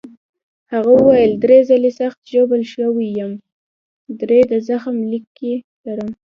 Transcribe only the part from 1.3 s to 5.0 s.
درې ځلي سخت ژوبل شوی یم، درې د زخم